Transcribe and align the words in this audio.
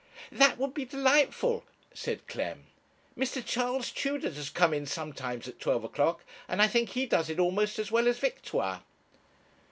'That 0.31 0.57
would 0.57 0.73
be 0.73 0.83
delightful,' 0.83 1.63
said 1.93 2.27
Clem. 2.27 2.65
'Mr. 3.15 3.43
Charles 3.45 3.91
Tudor 3.91 4.31
does 4.31 4.49
come 4.49 4.73
in 4.73 4.87
sometimes 4.87 5.47
at 5.47 5.59
twelve 5.59 5.83
o'clock, 5.83 6.23
and 6.47 6.59
I 6.59 6.67
think 6.67 6.89
he 6.89 7.05
does 7.05 7.29
it 7.29 7.37
almost 7.39 7.77
as 7.77 7.91
well 7.91 8.07
as 8.07 8.17
Victoire.' 8.17 8.81